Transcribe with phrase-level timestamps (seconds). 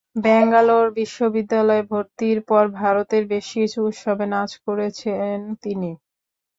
[0.23, 5.91] ব্যাঙ্গালোর বিশ্ববিদ্যালয়ে ভর্তির পর ভারতের বেশ কিছু উৎসবে নাচ করেছেন তিনি।